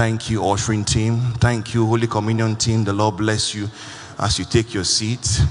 [0.00, 1.20] Thank you, ushering team.
[1.40, 2.84] Thank you, Holy Communion team.
[2.84, 3.68] The Lord bless you
[4.18, 5.42] as you take your seat.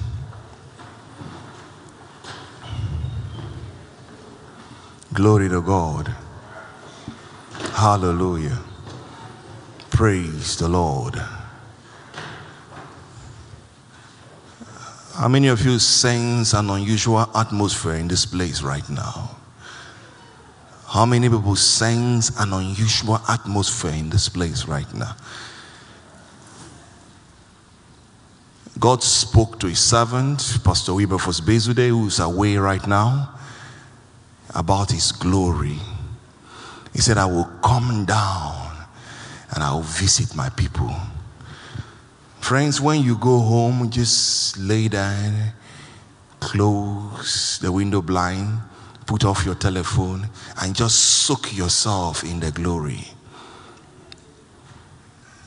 [5.13, 6.16] Glory to God.
[7.76, 8.57] Hallelujah.
[9.91, 11.13] Praise the Lord.
[15.13, 19.38] How many of you sense an unusual atmosphere in this place right now?
[20.89, 25.15] How many people sense an unusual atmosphere in this place right now?
[28.79, 33.35] God spoke to his servant, Pastor Wilberforce Bezude, who is away right now,
[34.55, 35.77] about his glory.
[36.91, 38.87] He said, I will come down
[39.54, 40.95] and I will visit my people.
[42.40, 45.51] Friends, when you go home, just lay down,
[46.40, 48.60] close the window blind,
[49.10, 50.29] put off your telephone,
[50.62, 53.04] and just soak yourself in the glory.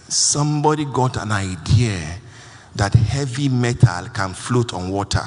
[0.09, 2.01] Somebody got an idea
[2.75, 5.23] that heavy metal can float on water,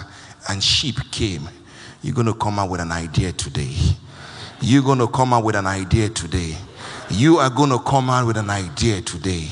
[0.50, 1.48] and sheep came.
[2.02, 3.74] You're going to come out with an idea today.
[4.60, 6.58] You're going to come out with an idea today.
[7.10, 9.48] You are going to come out with an idea today.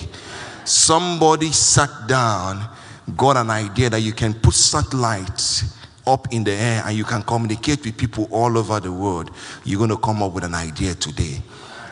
[0.65, 2.67] Somebody sat down,
[3.15, 7.21] got an idea that you can put satellites up in the air and you can
[7.23, 9.31] communicate with people all over the world.
[9.63, 11.41] You're going to come up with an idea today.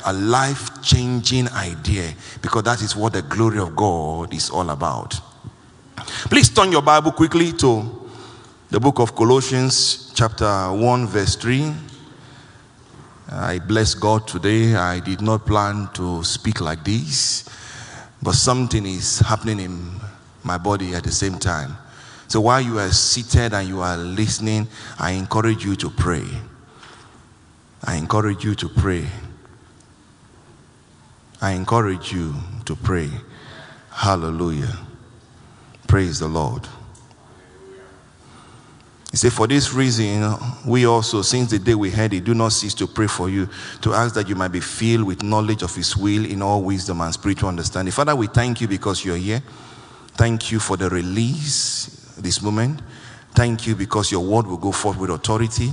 [0.06, 5.20] A life changing idea because that is what the glory of God is all about.
[6.30, 8.10] Please turn your Bible quickly to
[8.70, 11.74] the book of Colossians, chapter 1, verse 3.
[13.34, 14.76] I bless God today.
[14.76, 17.48] I did not plan to speak like this,
[18.22, 19.92] but something is happening in
[20.44, 21.78] my body at the same time.
[22.32, 24.66] So while you are seated and you are listening,
[24.98, 26.24] I encourage you to pray.
[27.84, 29.06] I encourage you to pray.
[31.42, 32.34] I encourage you
[32.64, 33.10] to pray.
[33.90, 34.78] Hallelujah.
[35.90, 36.66] Praise the Lord.
[39.12, 40.34] He said, For this reason,
[40.66, 43.50] we also, since the day we heard it, do not cease to pray for you,
[43.82, 47.02] to ask that you might be filled with knowledge of His will in all wisdom
[47.02, 47.92] and spiritual understanding.
[47.92, 49.44] Father, we thank you because you're here.
[50.14, 52.82] Thank you for the release this moment.
[53.34, 55.72] Thank you because your word will go forth with authority.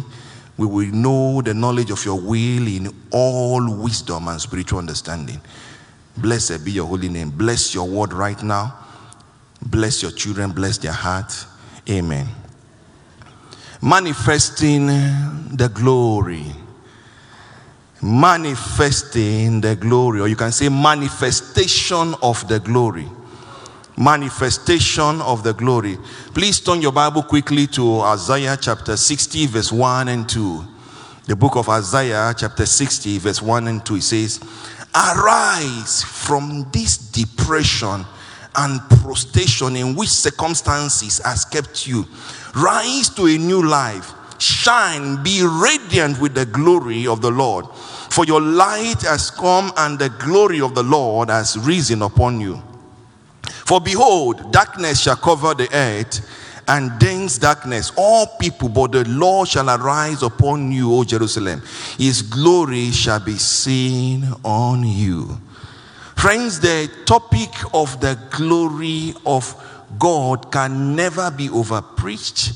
[0.56, 5.40] We will know the knowledge of your will in all wisdom and spiritual understanding.
[6.16, 7.30] Blessed be your holy name.
[7.30, 8.76] Bless your word right now.
[9.62, 10.52] Bless your children.
[10.52, 11.32] Bless their heart.
[11.88, 12.28] Amen
[13.82, 16.44] manifesting the glory.
[18.00, 23.08] Manifesting the glory, or you can say manifestation of the glory.
[23.98, 25.98] Manifestation of the glory.
[26.32, 30.64] Please turn your Bible quickly to Isaiah chapter 60, verse 1 and 2.
[31.26, 33.96] The book of Isaiah, chapter 60, verse 1 and 2.
[33.96, 34.40] It says,
[34.94, 38.06] Arise from this depression
[38.54, 42.06] and prostration in which circumstances has kept you.
[42.54, 44.12] Rise to a new life.
[44.38, 47.66] Shine, be radiant with the glory of the Lord.
[47.74, 52.62] For your light has come, and the glory of the Lord has risen upon you.
[53.68, 56.26] For behold, darkness shall cover the earth,
[56.68, 61.60] and dense darkness all people, but the Lord shall arise upon you, O Jerusalem.
[61.98, 65.38] His glory shall be seen on you.
[66.16, 69.54] Friends, the topic of the glory of
[69.98, 72.54] God can never be over preached,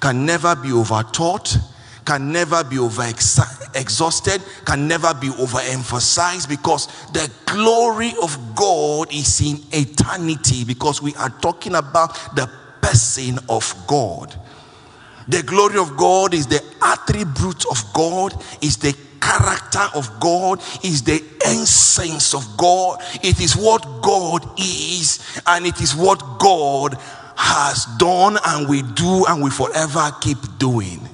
[0.00, 1.56] can never be over taught,
[2.08, 3.02] can never be over
[3.74, 11.14] exhausted, can never be overemphasized because the glory of God is in eternity because we
[11.16, 12.50] are talking about the
[12.80, 14.34] person of God.
[15.28, 21.02] The glory of God is the attribute of God, is the character of God, is
[21.02, 23.02] the essence of God.
[23.22, 26.96] It is what God is, and it is what God
[27.36, 31.07] has done and we do and we forever keep doing.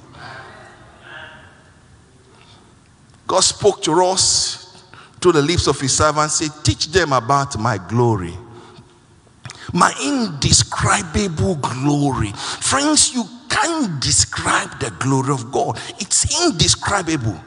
[3.26, 4.85] God spoke to us
[5.21, 8.35] through the lips of his servant, said, Teach them about my glory.
[9.73, 12.32] My indescribable glory.
[12.32, 15.81] Friends, you can't describe the glory of God.
[15.99, 17.41] It's indescribable.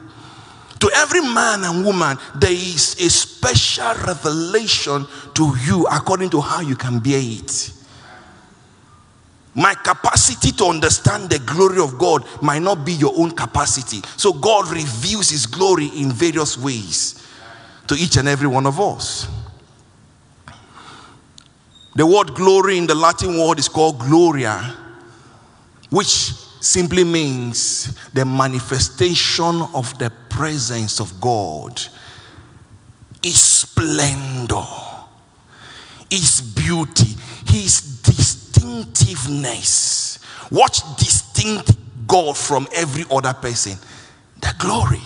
[0.80, 6.60] To every man and woman, there is a special revelation to you according to how
[6.60, 7.72] you can bear it.
[9.58, 14.00] My capacity to understand the glory of God might not be your own capacity.
[14.16, 17.26] So God reveals His glory in various ways
[17.88, 19.26] to each and every one of us.
[21.96, 24.76] The word glory in the Latin word is called gloria,
[25.90, 26.06] which
[26.60, 31.82] simply means the manifestation of the presence of God,
[33.20, 34.62] His splendor,
[36.08, 37.87] His beauty, His
[38.58, 40.18] distinctiveness.
[40.50, 41.72] What distinct
[42.06, 43.76] God from every other person?
[44.40, 45.02] The glory.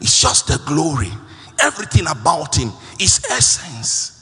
[0.00, 1.10] It's just the glory.
[1.60, 4.16] Everything about Him is essence.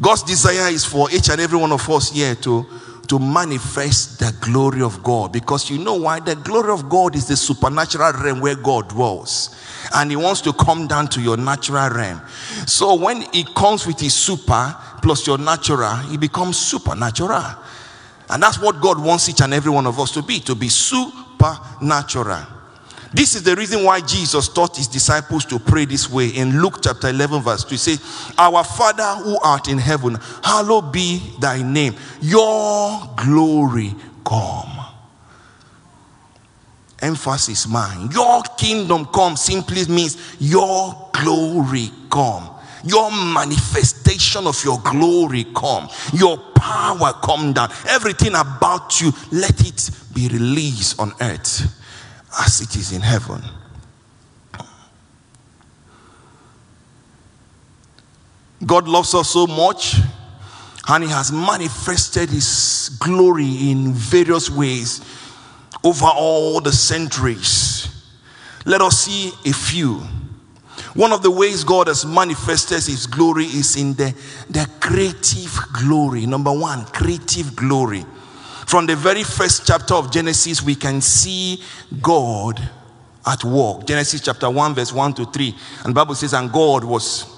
[0.00, 2.66] God's desire is for each and every one of us here to,
[3.08, 5.32] to manifest the glory of God.
[5.32, 6.20] Because you know why?
[6.20, 9.54] The glory of God is the supernatural realm where God dwells.
[9.94, 12.20] And He wants to come down to your natural realm.
[12.66, 17.44] So when He comes with His super plus your natural, He becomes supernatural.
[18.30, 20.68] And that's what God wants each and every one of us to be to be
[20.68, 22.53] supernatural.
[23.14, 26.80] This is the reason why Jesus taught his disciples to pray this way in Luke
[26.82, 27.70] chapter 11, verse 2.
[27.70, 31.94] He says, Our Father who art in heaven, hallowed be thy name.
[32.20, 33.94] Your glory
[34.26, 34.84] come.
[37.00, 38.10] Emphasis mine.
[38.10, 42.50] Your kingdom come simply means your glory come.
[42.82, 45.88] Your manifestation of your glory come.
[46.12, 47.70] Your power come down.
[47.86, 51.80] Everything about you, let it be released on earth
[52.40, 53.42] as it is in heaven.
[58.64, 59.96] God loves us so much
[60.88, 65.00] and He has manifested His glory in various ways
[65.82, 67.88] over all the centuries.
[68.64, 70.02] Let us see a few.
[70.94, 74.14] One of the ways God has manifested His glory is in the,
[74.48, 76.24] the creative glory.
[76.26, 78.04] Number one, creative glory.
[78.66, 81.62] From the very first chapter of Genesis, we can see
[82.00, 82.60] God
[83.26, 83.86] at work.
[83.86, 85.54] Genesis chapter 1, verse 1 to 3.
[85.84, 87.34] And Bible says, and God was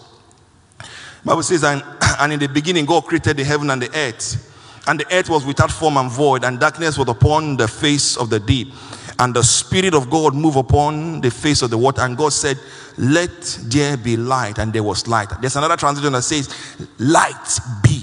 [1.26, 1.82] Bible says, and,
[2.20, 4.52] and in the beginning, God created the heaven and the earth.
[4.86, 8.30] And the earth was without form and void, and darkness was upon the face of
[8.30, 8.72] the deep.
[9.18, 12.02] And the Spirit of God moved upon the face of the water.
[12.02, 12.60] And God said,
[12.96, 14.58] Let there be light.
[14.58, 15.32] And there was light.
[15.40, 16.54] There's another translation that says,
[16.98, 17.95] Light be.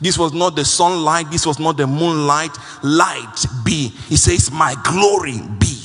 [0.00, 2.56] This was not the sunlight, this was not the moonlight.
[2.82, 3.88] Light be.
[4.08, 5.78] He says, My glory be.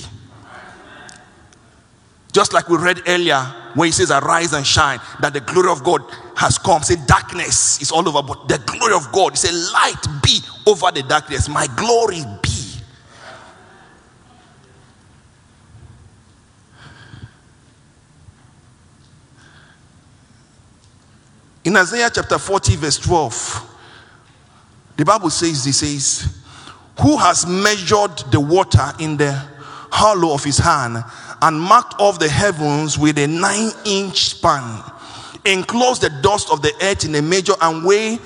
[2.33, 3.39] Just like we read earlier,
[3.73, 6.01] where he says, Arise and shine, that the glory of God
[6.35, 6.83] has come.
[6.83, 10.91] Say, darkness is all over, but the glory of God, he said, Light be over
[10.91, 11.49] the darkness.
[11.49, 12.49] My glory be.
[21.67, 23.66] In Isaiah chapter 40, verse 12,
[24.97, 26.43] the Bible says, He says,
[26.99, 29.31] Who has measured the water in the
[29.91, 30.97] hollow of his hand
[31.41, 34.83] and marked off the heavens with a nine inch span,
[35.45, 38.17] enclosed the dust of the earth in a measure, and weigh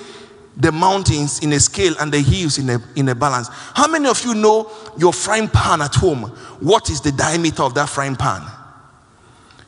[0.58, 3.50] the mountains in a scale and the hills in a, in a balance.
[3.50, 6.24] How many of you know your frying pan at home?
[6.60, 8.42] What is the diameter of that frying pan?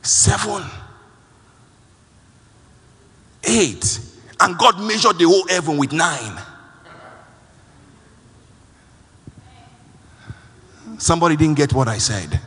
[0.01, 0.63] Seven,
[3.43, 3.99] eight.
[4.39, 6.37] And God measured the whole heaven with nine.
[10.97, 12.39] Somebody didn't get what I said.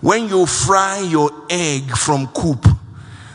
[0.00, 2.66] When you fry your egg from coop,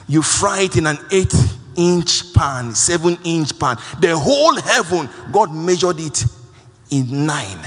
[0.08, 1.34] you fry it in an eight
[1.76, 3.78] inch pan, seven inch pan.
[4.00, 6.26] The whole heaven, God measured it
[6.92, 7.60] in nine.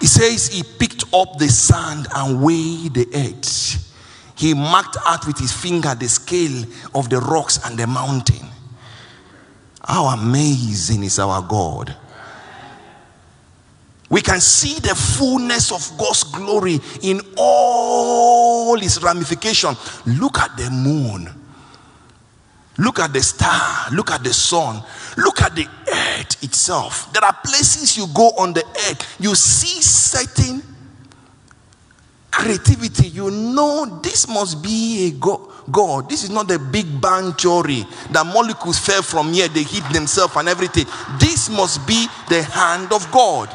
[0.00, 3.94] He says he picked up the sand and weighed the earth.
[4.34, 8.48] He marked out with his finger the scale of the rocks and the mountain.
[9.84, 11.96] How amazing is our God!
[14.08, 19.74] We can see the fullness of God's glory in all its ramification.
[20.04, 21.30] Look at the moon.
[22.76, 23.88] Look at the star.
[23.90, 24.82] Look at the sun.
[25.16, 27.10] Look at the earth itself.
[27.14, 30.62] There are places you go on the earth, you see certain
[32.32, 33.08] creativity.
[33.08, 36.08] You know this must be a God.
[36.08, 40.34] This is not the big bang theory that molecules fell from here, they hit themselves
[40.36, 40.86] and everything.
[41.20, 43.48] This must be the hand of God.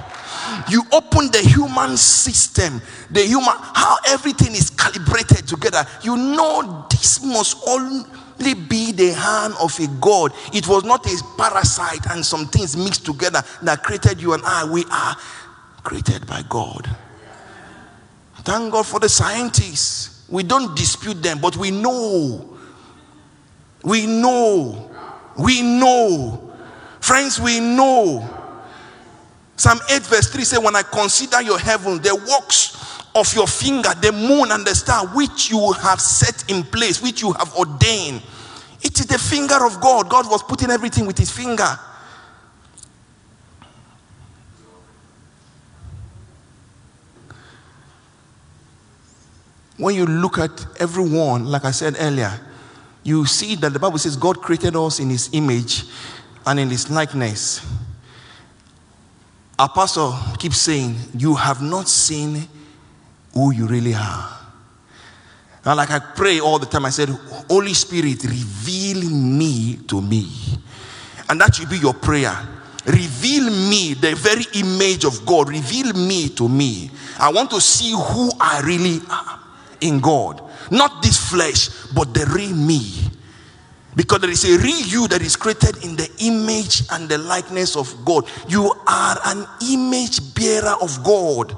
[0.70, 2.82] You open the human system,
[3.12, 5.86] the human, how everything is calibrated together.
[6.04, 10.32] You know this must only be the hand of a God.
[10.54, 14.64] It was not a parasite and some things mixed together that created you and I.
[14.64, 15.18] We are
[15.84, 16.88] created by God.
[18.48, 20.24] Thank God for the scientists.
[20.30, 22.58] We don't dispute them, but we know.
[23.84, 24.90] We know.
[25.38, 26.56] We know.
[27.02, 28.26] Friends, we know.
[29.58, 33.90] Psalm 8, verse 3 says, When I consider your heaven, the works of your finger,
[34.02, 38.24] the moon and the star, which you have set in place, which you have ordained.
[38.82, 40.08] It is the finger of God.
[40.08, 41.78] God was putting everything with his finger.
[49.78, 52.40] When you look at everyone, like I said earlier,
[53.04, 55.86] you see that the Bible says God created us in his image
[56.46, 57.66] and in his likeness.
[59.60, 62.48] Our pastor keeps saying, You have not seen
[63.34, 64.34] who you really are.
[65.64, 70.30] And like I pray all the time, I said, Holy Spirit, reveal me to me.
[71.30, 72.36] And that should be your prayer.
[72.86, 75.50] Reveal me, the very image of God.
[75.50, 76.90] Reveal me to me.
[77.20, 79.47] I want to see who I really am
[79.82, 80.42] in God.
[80.72, 82.82] Not this flesh, but the real me.
[83.96, 87.76] Because there is a real you that is created in the image and the likeness
[87.76, 88.26] of God.
[88.48, 91.58] You are an image bearer of God.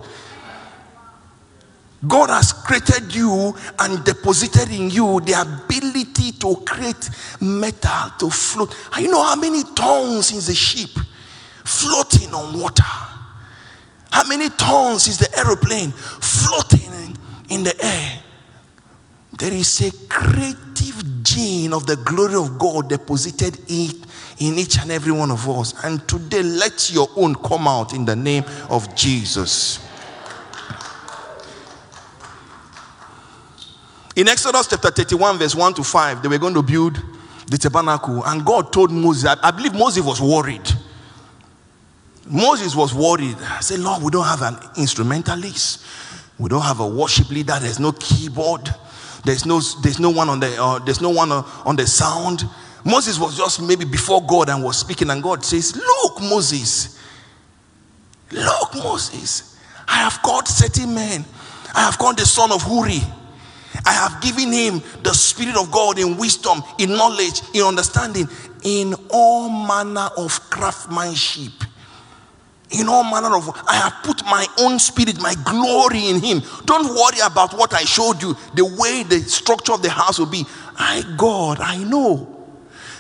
[2.08, 7.10] God has created you and deposited in you the ability to create
[7.42, 8.74] metal to float.
[8.94, 10.92] And you know how many tons is the ship
[11.66, 12.84] floating on water?
[14.12, 16.90] How many tons is the aeroplane floating
[17.50, 18.24] in the air?
[19.38, 23.92] There is a creative gene of the glory of God deposited in,
[24.40, 25.74] in each and every one of us.
[25.84, 29.86] And today, let your own come out in the name of Jesus.
[34.16, 37.02] In Exodus chapter 31, verse 1 to 5, they were going to build
[37.48, 38.24] the tabernacle.
[38.26, 40.70] And God told Moses, I, I believe Moses was worried.
[42.26, 43.38] Moses was worried.
[43.40, 45.86] I said, Lord, we don't have an instrumentalist.
[46.40, 47.58] We don't have a worship leader.
[47.60, 48.70] There's no keyboard.
[49.26, 52.44] There's no, there's no one on the uh, there's no one uh, on the sound.
[52.86, 56.98] Moses was just maybe before God and was speaking, and God says, Look, Moses,
[58.32, 61.26] look, Moses, I have called certain men.
[61.76, 63.04] I have called the son of Huri.
[63.86, 68.28] I have given him the spirit of God in wisdom, in knowledge, in understanding,
[68.64, 71.52] in all manner of craftsmanship.
[72.72, 76.42] In all manner of, I have put my own spirit, my glory in him.
[76.66, 80.28] Don't worry about what I showed you, the way the structure of the house will
[80.28, 80.46] be.
[80.78, 82.36] I, God, I know.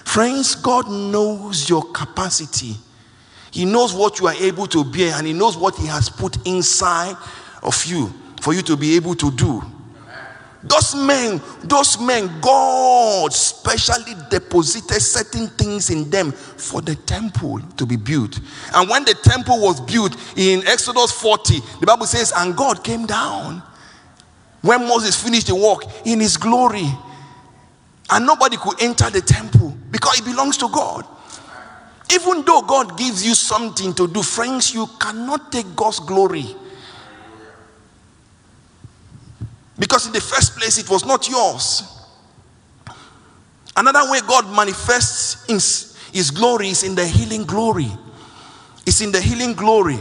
[0.06, 2.76] Friends, God knows your capacity.
[3.52, 6.48] He knows what you are able to bear, and He knows what He has put
[6.48, 7.16] inside
[7.62, 8.12] of you
[8.42, 9.62] for you to be able to do.
[10.62, 17.86] Those men, those men, God specially deposited certain things in them for the temple to
[17.86, 18.39] be built.
[18.74, 23.06] And when the temple was built in Exodus 40, the Bible says, and God came
[23.06, 23.63] down.
[24.62, 26.89] When Moses finished the work in his glory,
[28.10, 31.06] and nobody could enter the temple because it belongs to God.
[32.12, 36.56] Even though God gives you something to do, friends, you cannot take God's glory.
[39.80, 41.84] Because in the first place, it was not yours.
[43.76, 47.88] Another way God manifests his, his glory is in the healing glory.
[48.86, 50.00] It's in the healing glory.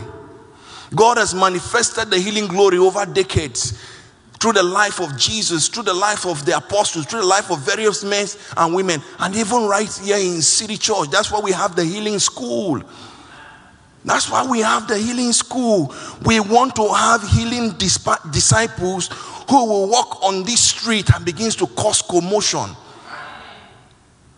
[0.95, 3.79] God has manifested the healing glory over decades
[4.41, 7.59] through the life of Jesus, through the life of the apostles, through the life of
[7.61, 11.11] various men and women, and even right here in City Church.
[11.11, 12.83] That's why we have the healing school.
[14.05, 15.95] That's why we have the healing school.
[16.25, 19.11] We want to have healing disciples
[19.49, 22.69] who will walk on this street and begins to cause commotion.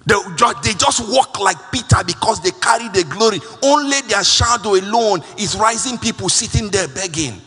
[0.07, 0.15] They,
[0.63, 3.41] they just walk like Peter because they carry the glory.
[3.63, 7.41] Only their shadow alone is rising people sitting there begging.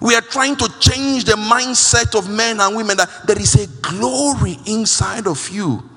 [0.00, 3.66] We are trying to change the mindset of men and women that there is a
[3.80, 5.88] glory inside of you.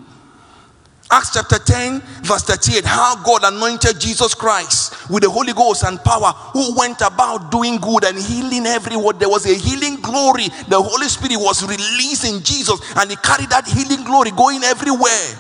[1.11, 2.85] Acts chapter 10, verse 38.
[2.85, 7.77] How God anointed Jesus Christ with the Holy Ghost and power, who went about doing
[7.77, 9.17] good and healing everyone.
[9.17, 10.49] There was a healing glory.
[10.67, 15.39] The Holy Spirit was released in Jesus, and He carried that healing glory going everywhere.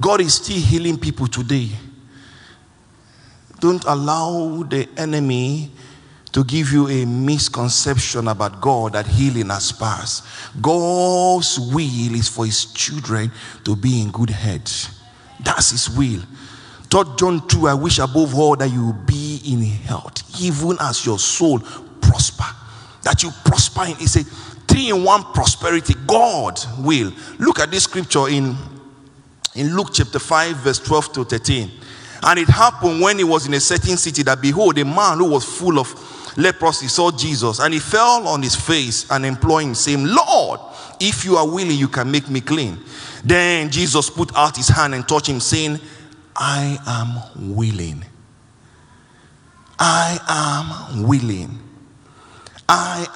[0.00, 1.68] God is still healing people today.
[3.60, 5.70] Don't allow the enemy
[6.32, 10.24] to give you a misconception about God that healing has passed.
[10.60, 13.30] God's will is for his children
[13.64, 14.96] to be in good health.
[15.40, 16.22] That's his will.
[16.90, 21.18] 3 John 2 I wish above all that you be in health, even as your
[21.18, 21.60] soul
[22.00, 22.44] prosper.
[23.02, 23.96] That you prosper in.
[23.96, 24.26] He said,
[24.66, 25.94] three in one prosperity.
[26.06, 27.12] God will.
[27.38, 28.56] Look at this scripture in,
[29.54, 31.70] in Luke chapter 5, verse 12 to 13.
[32.22, 35.30] And it happened when he was in a certain city that behold, a man who
[35.30, 35.88] was full of
[36.36, 40.60] leprosy saw Jesus, and he fell on his face and implored saying, Lord,
[41.00, 42.78] if you are willing, you can make me clean.
[43.24, 45.80] Then Jesus put out his hand and touched him, saying,
[46.36, 48.04] I am willing.
[49.78, 50.18] I
[50.92, 51.58] am willing.
[52.72, 53.06] I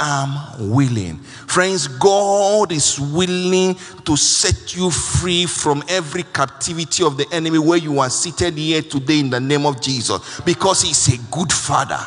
[0.58, 1.18] am willing.
[1.18, 7.78] Friends, God is willing to set you free from every captivity of the enemy where
[7.78, 12.00] you are seated here today in the name of Jesus because He's a good Father.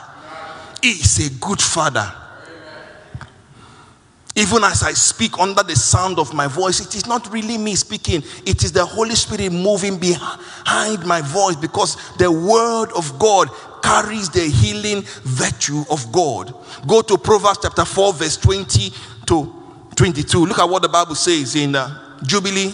[0.90, 2.14] Is a good Father.
[4.38, 7.76] Even as I speak under the sound of my voice, it is not really me
[7.76, 13.50] speaking, it is the Holy Spirit moving behind my voice because the Word of God
[13.82, 16.54] carries the healing virtue of God.
[16.86, 18.94] Go to Proverbs chapter 4, verse 20
[19.26, 19.54] to
[19.96, 20.46] 22.
[20.46, 22.74] Look at what the Bible says in uh, Jubilee.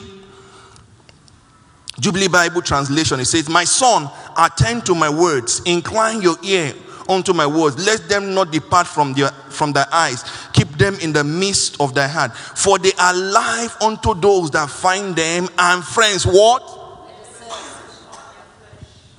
[2.00, 3.22] Jubilee Bible translation.
[3.22, 6.74] It says, My son, attend to my words, incline your ear
[7.10, 7.86] unto my words.
[7.86, 10.24] Let them not depart from their from thy eyes.
[10.53, 12.36] Keep them in the midst of thy heart.
[12.36, 16.79] For they are life unto those that find them, and friends, what?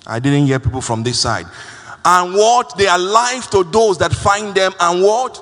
[0.06, 1.46] I didn't hear people from this side.
[2.04, 2.76] And what?
[2.76, 5.40] They are life to those that find them, and what?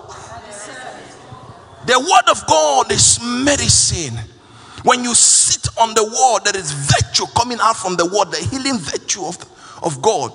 [1.84, 4.16] The word of God is medicine.
[4.84, 8.38] When you sit on the word, there is virtue coming out from the word, the
[8.38, 9.37] healing virtue of,
[9.82, 10.32] of God.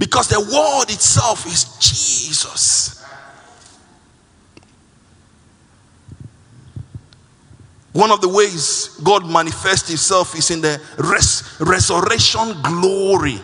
[0.00, 3.04] Because the word itself is Jesus.
[7.92, 13.40] One of the ways God manifests himself is in the res- resurrection glory.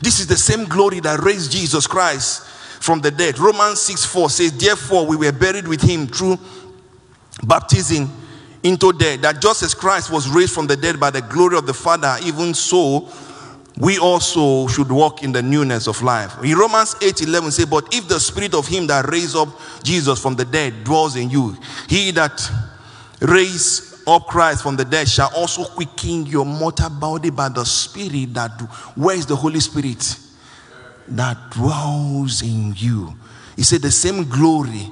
[0.00, 2.44] This is the same glory that raised Jesus Christ
[2.80, 3.40] from the dead.
[3.40, 6.38] Romans 6 4 says, Therefore, we were buried with him through
[7.42, 8.08] baptism
[8.62, 11.66] into death, that just as Christ was raised from the dead by the glory of
[11.66, 13.08] the Father, even so
[13.82, 16.36] we also should walk in the newness of life.
[16.44, 19.48] In Romans 8 11 say, But if the spirit of him that raised up
[19.82, 21.56] Jesus from the dead dwells in you,
[21.88, 22.48] he that
[23.20, 28.34] raised up Christ from the dead shall also quicken your mortal body by the spirit
[28.34, 28.52] that
[28.94, 30.16] where is the Holy Spirit
[31.08, 33.12] that dwells in you.
[33.56, 34.88] He said, The same glory,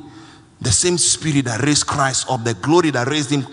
[0.61, 3.47] the same spirit that raised Christ up, the glory that raised him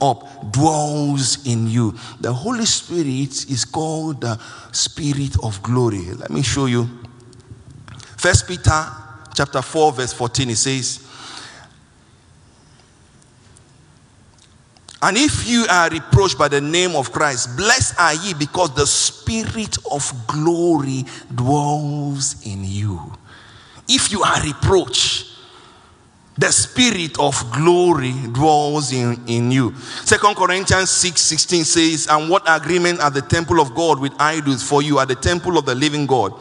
[0.00, 1.94] up dwells in you.
[2.20, 4.38] The Holy Spirit is called the
[4.72, 6.04] Spirit of glory.
[6.12, 6.88] Let me show you.
[8.16, 8.86] First Peter
[9.34, 11.00] chapter 4, verse 14, it says,
[15.02, 18.86] And if you are reproached by the name of Christ, blessed are ye because the
[18.86, 21.04] Spirit of glory
[21.34, 23.12] dwells in you.
[23.86, 25.33] If you are reproached,
[26.36, 29.74] the spirit of glory dwells in, in you.
[30.04, 34.62] Second Corinthians 6 16 says, And what agreement are the temple of God with idols?
[34.62, 36.32] For you are the temple of the living God.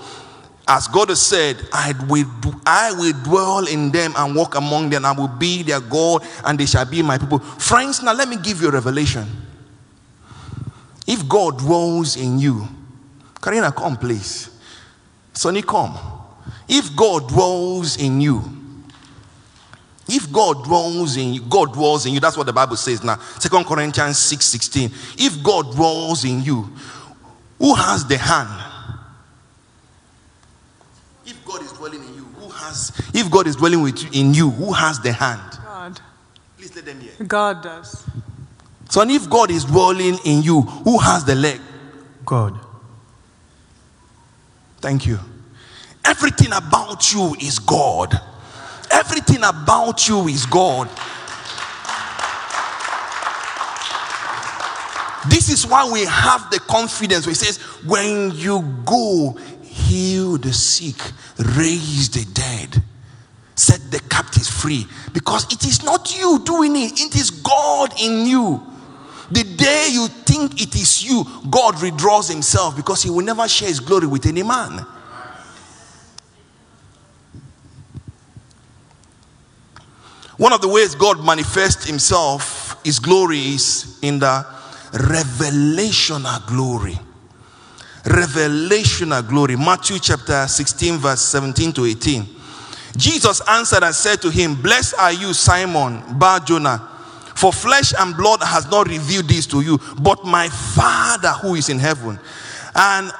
[0.67, 2.25] As God has said, I will,
[2.65, 5.05] I will dwell in them and walk among them.
[5.05, 7.39] I will be their God and they shall be my people.
[7.39, 9.27] Friends, now let me give you a revelation.
[11.05, 12.67] If God dwells in you,
[13.41, 14.49] Karina, come please.
[15.33, 15.97] Sonny, come.
[16.67, 18.62] If God dwells in you,
[20.07, 22.19] if God dwells in you, God dwells in you.
[22.19, 23.17] That's what the Bible says now.
[23.39, 24.91] Second Corinthians 6 16.
[25.17, 26.69] If God dwells in you,
[27.57, 28.49] who has the hand?
[31.25, 34.33] If God is dwelling in you, who has if God is dwelling with you in
[34.33, 35.59] you, who has the hand?
[35.63, 36.01] God.
[36.57, 37.11] Please let them hear.
[37.25, 38.05] God does.
[38.89, 41.61] So and if God is dwelling in you, who has the leg?
[42.25, 42.59] God.
[44.81, 45.17] Thank you.
[46.03, 48.19] Everything about you is God.
[48.93, 50.87] Everything about you is God.
[55.29, 59.31] This is why we have the confidence it says, when you go,
[59.63, 60.95] heal the sick,
[61.57, 62.83] raise the dead,
[63.55, 64.85] set the captives free.
[65.13, 68.61] Because it is not you doing it, it is God in you.
[69.31, 73.69] The day you think it is you, God withdraws himself because he will never share
[73.69, 74.85] his glory with any man.
[80.37, 84.45] One of the ways God manifests himself, his glory is in the
[84.91, 86.99] revelational glory.
[88.03, 89.55] Revelational glory.
[89.55, 92.25] Matthew chapter 16, verse 17 to 18.
[92.97, 96.89] Jesus answered and said to him, Blessed are you, Simon Bar Jonah,
[97.35, 101.69] for flesh and blood has not revealed this to you, but my Father who is
[101.69, 102.19] in heaven.
[102.75, 103.11] And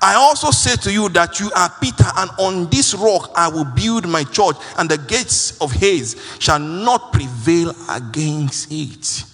[0.00, 3.64] I also say to you that you are Peter, and on this rock I will
[3.64, 9.24] build my church, and the gates of Hades shall not prevail against it.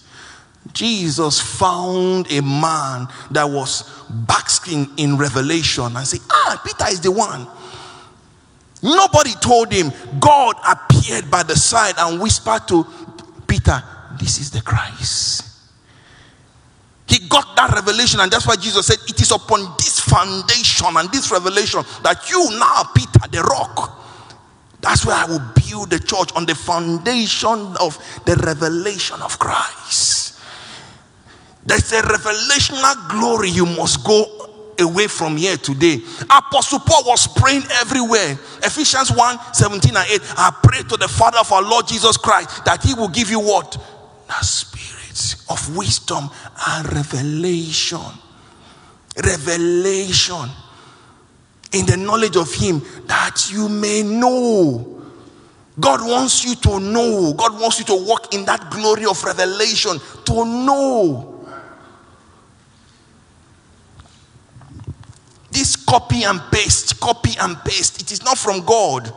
[0.71, 7.11] Jesus found a man that was basking in revelation and said, Ah, Peter is the
[7.11, 7.47] one.
[8.81, 9.91] Nobody told him.
[10.19, 12.85] God appeared by the side and whispered to
[13.47, 13.83] Peter,
[14.19, 15.52] This is the Christ.
[17.07, 21.11] He got that revelation, and that's why Jesus said, It is upon this foundation and
[21.11, 23.99] this revelation that you now, Peter, the rock.
[24.81, 30.39] That's where I will build the church on the foundation of the revelation of Christ.
[31.65, 34.43] There's a revelational glory you must go
[34.79, 35.99] away from here today.
[36.23, 38.31] Apostle Paul was praying everywhere.
[38.61, 40.21] Ephesians 1 17 and 8.
[40.37, 43.39] I pray to the Father of our Lord Jesus Christ that he will give you
[43.39, 43.77] what?
[44.27, 44.82] The spirit
[45.49, 46.29] of wisdom
[46.67, 47.99] and revelation.
[49.23, 50.49] Revelation
[51.73, 55.01] in the knowledge of him that you may know.
[55.79, 57.33] God wants you to know.
[57.33, 61.29] God wants you to walk in that glory of revelation to know.
[65.51, 69.13] This copy and paste, copy and paste, it is not from God.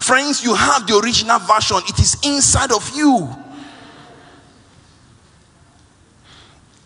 [0.00, 3.28] Friends, you have the original version, it is inside of you.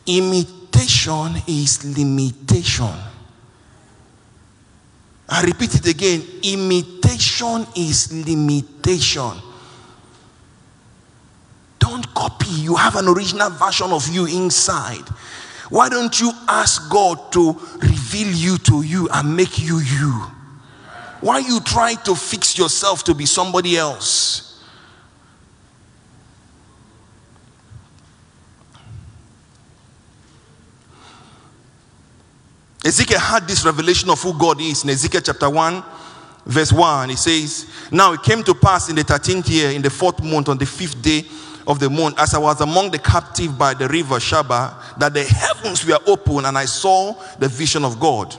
[0.07, 2.95] Imitation is limitation.
[5.29, 9.33] I repeat it again imitation is limitation.
[11.79, 15.09] Don't copy, you have an original version of you inside.
[15.71, 20.27] Why don't you ask God to reveal you to you and make you you?
[21.21, 24.50] Why you try to fix yourself to be somebody else?
[32.91, 35.85] Ezekiel had this revelation of who God is in Ezekiel chapter 1,
[36.45, 37.11] verse 1.
[37.11, 40.49] He says, Now it came to pass in the 13th year, in the fourth month,
[40.49, 41.23] on the fifth day
[41.69, 45.23] of the month, as I was among the captive by the river Shaba, that the
[45.23, 48.35] heavens were open and I saw the vision of God.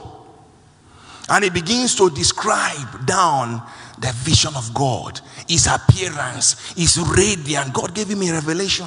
[1.30, 3.62] And he begins to describe down
[3.98, 7.72] the vision of God, his appearance, his radiant.
[7.72, 8.86] God gave him a revelation.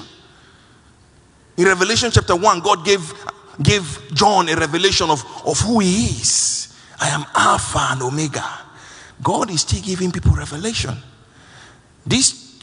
[1.57, 3.01] In Revelation chapter 1, God gave,
[3.61, 6.73] gave John a revelation of, of who he is.
[6.99, 8.45] I am Alpha and Omega.
[9.23, 10.95] God is still giving people revelation.
[12.05, 12.59] This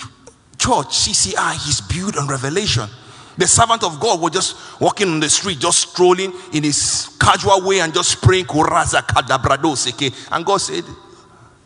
[0.59, 2.89] church, CCI, is built on revelation.
[3.37, 7.67] The servant of God was just walking on the street, just strolling in his casual
[7.67, 10.85] way and just praying, and God said,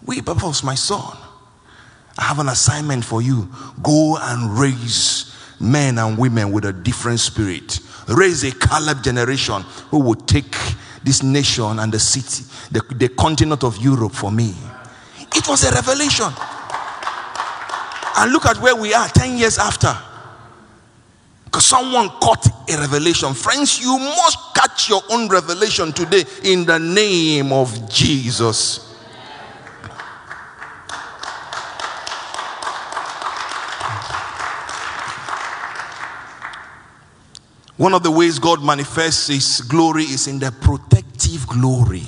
[0.05, 1.17] Wait, Papa, my son,
[2.17, 3.49] I have an assignment for you.
[3.83, 7.81] Go and raise men and women with a different spirit.
[8.09, 10.55] Raise a Caleb generation who will take
[11.03, 14.55] this nation and the city, the, the continent of Europe for me.
[15.35, 16.33] It was a revelation.
[18.19, 19.97] And look at where we are 10 years after.
[21.45, 23.35] Because someone caught a revelation.
[23.35, 28.86] Friends, you must catch your own revelation today in the name of Jesus.
[37.77, 42.05] One of the ways God manifests His glory is in the protective glory.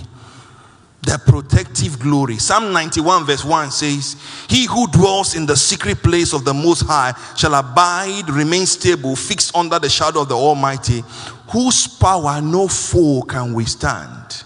[1.02, 2.38] The protective glory.
[2.38, 4.16] Psalm 91, verse 1 says,
[4.48, 9.14] He who dwells in the secret place of the Most High shall abide, remain stable,
[9.14, 11.02] fixed under the shadow of the Almighty,
[11.50, 14.44] whose power no foe can withstand.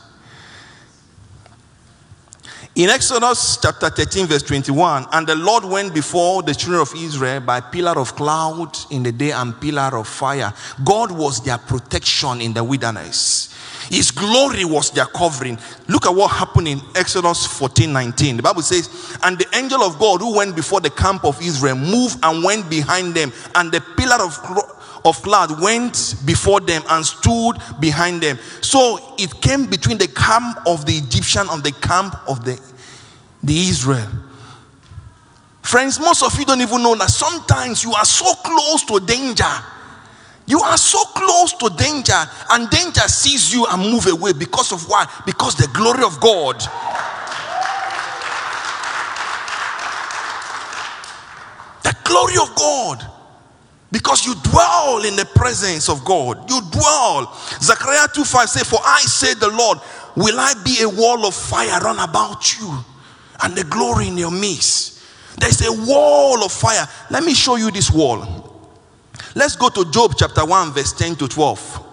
[2.75, 7.41] In Exodus chapter 13, verse 21, and the Lord went before the children of Israel
[7.41, 10.55] by pillar of cloud in the day and pillar of fire.
[10.83, 13.55] God was their protection in the wilderness.
[13.91, 15.59] His glory was their covering.
[15.87, 18.39] Look at what happened in Exodus 14 19.
[18.39, 21.77] The Bible says, And the angel of God who went before the camp of Israel
[21.77, 24.72] moved and went behind them, and the pillar of
[25.05, 28.39] of cloud went before them and stood behind them.
[28.61, 32.61] So it came between the camp of the Egyptian and the camp of the,
[33.43, 34.09] the Israel.
[35.63, 39.45] Friends, most of you don't even know that sometimes you are so close to danger.
[40.47, 44.89] You are so close to danger, and danger sees you and move away because of
[44.89, 45.09] what?
[45.25, 46.61] Because the glory of God.
[51.85, 53.12] The glory of God.
[53.93, 56.51] Because you dwell in the presence of God.
[56.51, 57.39] You dwell.
[57.61, 59.79] Zechariah 2 5 say, For I say the Lord,
[60.17, 62.73] will I be a wall of fire round about you
[63.43, 65.03] and the glory in your midst?
[65.39, 66.89] There's a wall of fire.
[67.11, 68.49] Let me show you this wall.
[69.35, 71.92] Let's go to Job chapter 1, verse 10 to 12.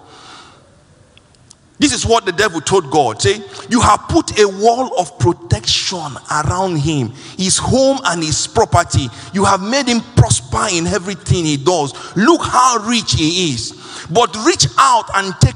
[1.79, 3.21] This is what the devil told God.
[3.21, 9.07] Say, you have put a wall of protection around him, his home and his property.
[9.33, 11.93] You have made him prosper in everything he does.
[12.17, 14.07] Look how rich he is.
[14.11, 15.55] But reach out and take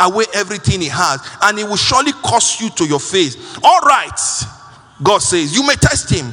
[0.00, 3.36] away everything he has, and it will surely cost you to your face.
[3.62, 4.20] All right,
[5.00, 6.30] God says, you may test him.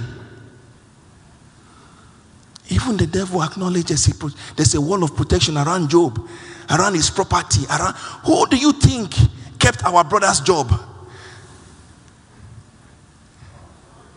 [2.70, 4.14] Even the devil acknowledges he
[4.56, 6.28] there's a wall of protection around Job,
[6.70, 9.14] around his property, around who do you think
[9.60, 10.72] kept our brother's job?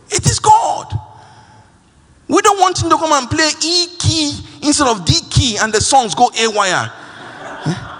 [0.09, 0.99] It is God.
[2.27, 5.73] We don't want him to come and play E key instead of D key and
[5.73, 6.91] the songs go A wire.
[7.65, 7.93] Eh?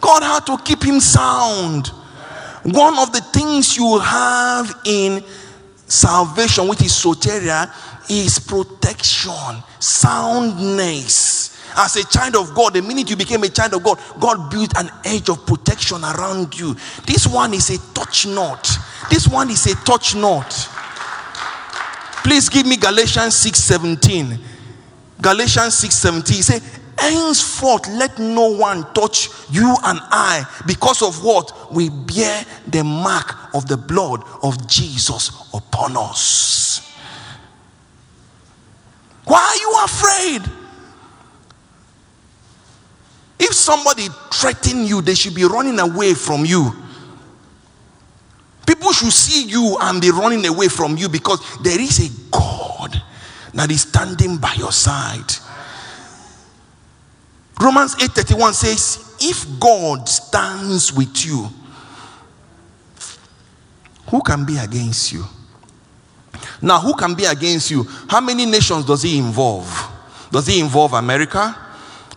[0.00, 1.88] God had to keep him sound.
[2.64, 5.24] One of the things you have in
[5.86, 7.72] salvation, which is soteria,
[8.08, 11.50] is protection, soundness.
[11.76, 14.76] As a child of God, the minute you became a child of God, God built
[14.76, 16.74] an edge of protection around you.
[17.06, 18.68] This one is a touch not.
[19.08, 20.50] This one is a touch not.
[22.24, 24.38] Please give me Galatians 6 17.
[25.20, 26.36] Galatians 6 17.
[26.36, 26.42] He
[26.98, 31.72] Henceforth, let no one touch you and I because of what?
[31.72, 36.91] We bear the mark of the blood of Jesus upon us.
[39.84, 40.42] Afraid?
[43.38, 46.72] If somebody threaten you, they should be running away from you.
[48.66, 53.02] People should see you and be running away from you because there is a God
[53.54, 55.34] that is standing by your side.
[57.60, 61.52] Romans 8:31 says, "If God stands with you,
[64.06, 65.26] who can be against you?"
[66.60, 67.84] Now, who can be against you?
[68.08, 69.68] How many nations does he involve?
[70.30, 71.56] Does he involve America?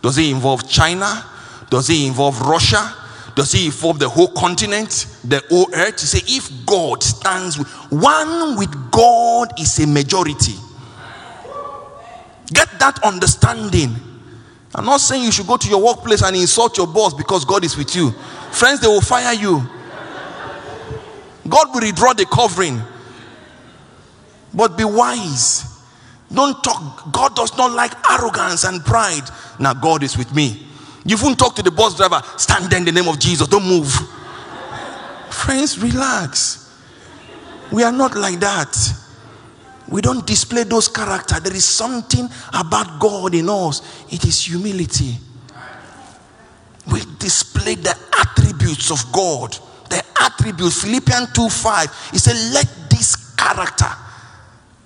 [0.02, 1.24] Does he involve China?
[1.70, 2.94] Does he involve Russia?
[3.34, 6.00] Does he involve the whole continent, the whole earth?
[6.00, 10.54] You say, if God stands with one with God is a majority.
[12.52, 13.94] Get that understanding.
[14.74, 17.64] I'm not saying you should go to your workplace and insult your boss because God
[17.64, 18.12] is with you.
[18.52, 19.62] Friends, they will fire you.
[21.48, 22.80] God will withdraw the covering.
[24.56, 25.64] But be wise.
[26.32, 27.12] Don't talk.
[27.12, 29.28] God does not like arrogance and pride.
[29.60, 30.66] Now, God is with me.
[31.04, 33.64] You won't talk to the bus driver, stand there in the name of Jesus, don't
[33.64, 33.92] move.
[35.30, 36.66] Friends, relax.
[37.70, 38.76] We are not like that.
[39.88, 41.38] We don't display those character.
[41.38, 43.82] There is something about God in us.
[44.12, 45.16] It is humility.
[46.90, 49.56] We display the attributes of God.
[49.88, 50.82] The attributes.
[50.82, 52.10] Philippians 2 5.
[52.12, 53.90] He said, Let this character,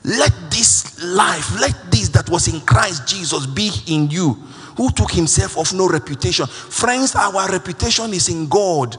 [0.05, 4.35] let this life, let this that was in Christ Jesus be in you,
[4.77, 6.47] who took himself of no reputation.
[6.47, 8.97] Friends, our reputation is in God.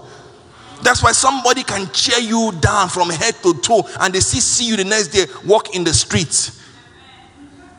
[0.84, 4.68] That's why somebody can cheer you down from head to toe and they still see
[4.68, 6.60] you the next day walk in the streets.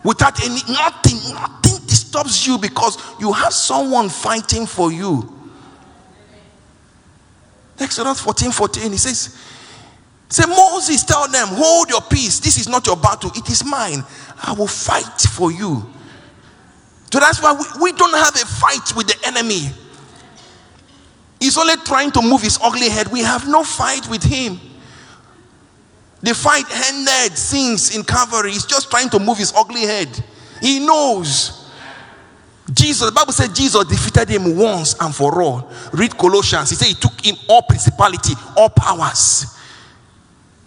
[0.04, 5.28] Without any, nothing, nothing disturbs you because you have someone fighting for you.
[7.78, 9.37] Exodus 14 14, he says,
[10.32, 12.40] Say, Moses, tell them, hold your peace.
[12.40, 14.02] This is not your battle, it is mine.
[14.42, 15.86] I will fight for you.
[17.12, 19.68] So that's why we, we don't have a fight with the enemy.
[21.38, 23.08] He's only trying to move his ugly head.
[23.08, 24.58] We have no fight with him.
[26.22, 28.52] The fight ended since in Calvary.
[28.52, 30.08] He's just trying to move his ugly head.
[30.62, 31.68] He knows.
[32.72, 35.70] Jesus, the Bible said Jesus defeated him once and for all.
[35.92, 36.70] Read Colossians.
[36.70, 39.58] He said he took him all principality, all powers.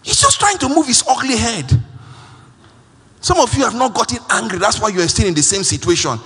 [0.06, 1.66] He's just trying to move his ugly head.
[3.22, 4.60] Some of you have not gotten angry.
[4.60, 6.20] That's why you are still in the same situation.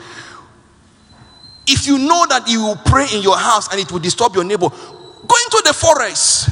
[1.66, 4.44] If you know that you will pray in your house and it will disturb your
[4.44, 6.50] neighbor, go into the forest.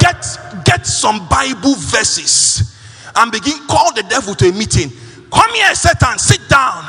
[0.00, 0.26] Get
[0.64, 2.76] get some Bible verses
[3.14, 4.90] and begin call the devil to a meeting.
[5.32, 6.82] Come here, Satan, sit down.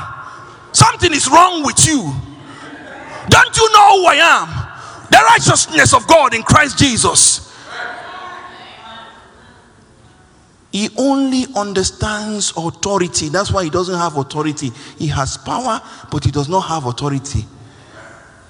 [0.72, 2.12] Something is wrong with you.
[3.30, 4.67] Don't you know who I am?
[5.10, 7.48] The righteousness of God in Christ Jesus.
[10.72, 13.30] He only understands authority.
[13.30, 14.72] That's why he doesn't have authority.
[15.00, 17.46] He has power, but he does not have authority.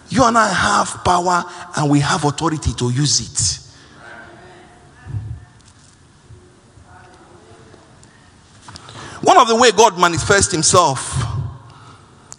[0.09, 1.43] You and I have power
[1.75, 3.63] and we have authority to use it.
[9.21, 11.13] One of the way God manifests himself,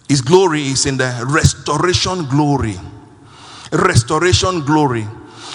[0.09, 2.77] his glory is in the restoration glory.
[3.73, 5.07] Restoration glory.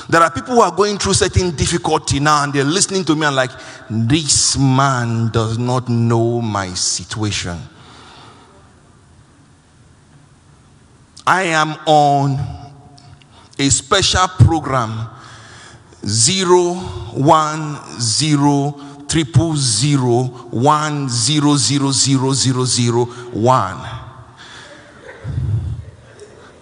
[0.10, 3.26] There are people who are going through certain difficulty now and they're listening to me
[3.26, 3.52] and like,
[3.90, 7.58] this man does not know my situation.
[11.26, 12.38] I am on
[13.58, 15.08] a special program
[16.06, 16.74] zero
[17.14, 18.76] one zero
[19.08, 23.80] triple zero one zero zero zero zero zero one.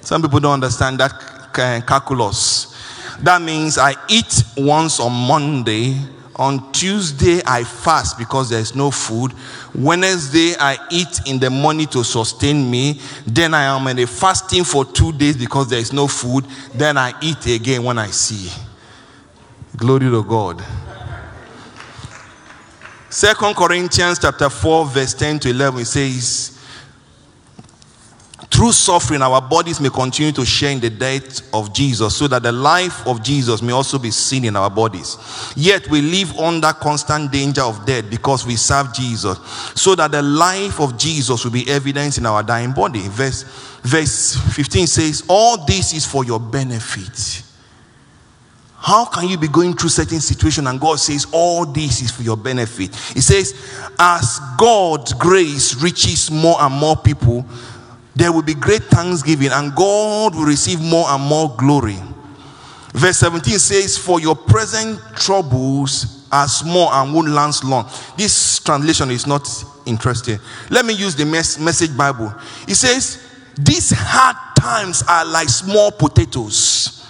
[0.01, 2.75] Some people don't understand that Eh, calculus.
[3.21, 5.97] That means I eat once on Monday.
[6.37, 9.33] On Tuesday, I fast because there's no food.
[9.75, 12.99] Wednesday, I eat in the morning to sustain me.
[13.27, 16.45] Then I am in a fasting for two days because there is no food.
[16.73, 18.49] Then I eat again when I see.
[19.77, 20.63] Glory to God.
[23.09, 26.60] Second Corinthians chapter 4, verse 10 to 11 it says,
[28.51, 32.43] through suffering, our bodies may continue to share in the death of Jesus, so that
[32.43, 35.17] the life of Jesus may also be seen in our bodies.
[35.55, 39.39] Yet we live under constant danger of death because we serve Jesus,
[39.73, 43.07] so that the life of Jesus will be evident in our dying body.
[43.07, 43.43] Verse,
[43.83, 47.43] verse 15 says, All this is for your benefit.
[48.75, 52.23] How can you be going through certain situation and God says all this is for
[52.23, 52.95] your benefit?
[53.13, 53.53] He says,
[53.99, 57.45] as God's grace reaches more and more people,
[58.15, 61.97] there will be great thanksgiving and God will receive more and more glory.
[62.93, 67.89] Verse 17 says, For your present troubles are small and won't last long.
[68.17, 69.47] This translation is not
[69.85, 70.39] interesting.
[70.69, 72.33] Let me use the mes- message Bible.
[72.67, 73.25] It says,
[73.57, 77.00] These hard times are like small potatoes.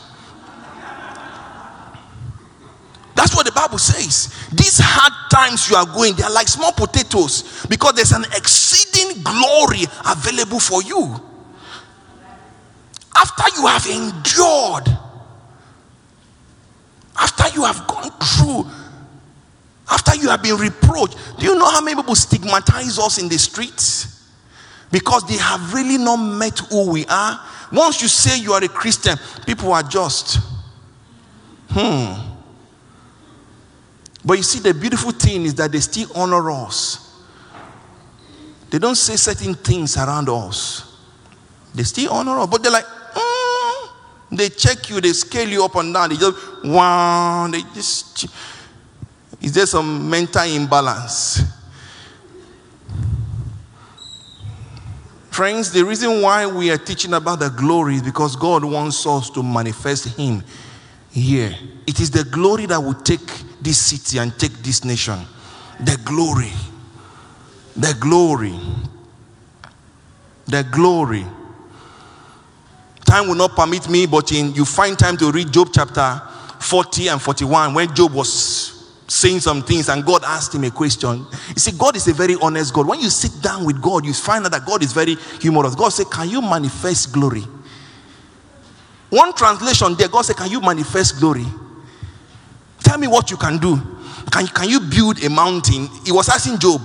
[3.22, 4.34] That's what the Bible says.
[4.52, 9.22] These hard times you are going, they are like small potatoes because there's an exceeding
[9.22, 11.22] glory available for you.
[13.16, 14.98] After you have endured,
[17.16, 18.66] after you have gone through,
[19.92, 23.38] after you have been reproached, do you know how many people stigmatize us in the
[23.38, 24.32] streets?
[24.92, 27.40] Because they have really not met who we are.
[27.72, 30.40] Once you say you are a Christian, people are just,
[31.70, 32.31] hmm.
[34.24, 37.12] But you see, the beautiful thing is that they still honor us.
[38.70, 40.98] They don't say certain things around us.
[41.74, 43.90] They still honor us, but they're like, mm.
[44.32, 46.10] they check you, they scale you up and down.
[46.10, 48.28] They just wow, they just.
[49.42, 51.42] Is there some mental imbalance?
[55.32, 59.30] Friends, the reason why we are teaching about the glory is because God wants us
[59.32, 60.44] to manifest Him
[61.12, 61.54] here.
[61.86, 63.26] It is the glory that will take
[63.62, 65.20] this city and take this nation.
[65.80, 66.52] The glory.
[67.76, 68.60] The glory.
[70.48, 71.26] The glory.
[73.06, 76.22] Time will not permit me, but in you find time to read Job chapter
[76.60, 78.72] 40 and 41 when Job was
[79.08, 81.26] saying some things and God asked him a question.
[81.50, 82.88] You see, God is a very honest God.
[82.88, 85.76] When you sit down with God, you find out that God is very humorous.
[85.76, 87.44] God said, Can you manifest glory?
[89.12, 91.46] One translation there, God said, Can you manifest glory?
[92.80, 93.78] Tell me what you can do.
[94.32, 95.90] Can, can you build a mountain?
[96.06, 96.82] He was asking Job.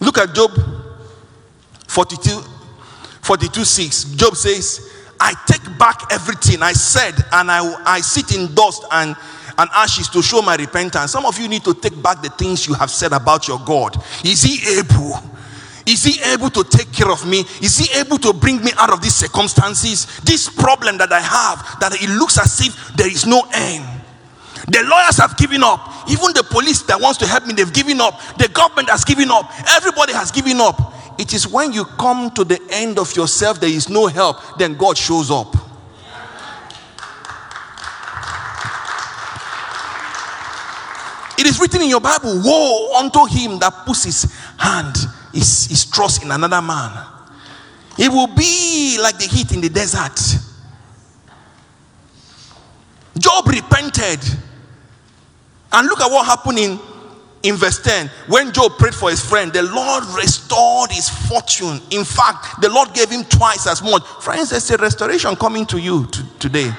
[0.00, 0.52] Look at Job
[1.88, 2.40] 42,
[3.20, 4.04] 42 6.
[4.14, 4.90] Job says,
[5.20, 9.14] I take back everything I said, and I, I sit in dust and,
[9.58, 11.12] and ashes to show my repentance.
[11.12, 14.02] Some of you need to take back the things you have said about your God.
[14.24, 15.29] Is he able?
[15.90, 17.40] Is he able to take care of me?
[17.60, 20.20] Is he able to bring me out of these circumstances?
[20.20, 23.84] This problem that I have, that it looks as if there is no end.
[24.68, 26.08] The lawyers have given up.
[26.08, 28.20] Even the police that wants to help me, they've given up.
[28.38, 29.50] The government has given up.
[29.68, 30.94] Everybody has given up.
[31.18, 34.74] It is when you come to the end of yourself, there is no help, then
[34.74, 35.56] God shows up.
[41.36, 44.94] It is written in your Bible, Woe unto him that puts his hand,
[45.32, 47.06] his, his trust in another man.
[47.98, 50.18] It will be like the heat in the desert.
[53.18, 54.20] Job repented.
[55.72, 56.80] And look at what happened in,
[57.42, 58.10] in verse 10.
[58.28, 61.80] When Job prayed for his friend, the Lord restored his fortune.
[61.90, 64.04] In fact, the Lord gave him twice as much.
[64.20, 66.72] Friends, there's a restoration coming to you to, today.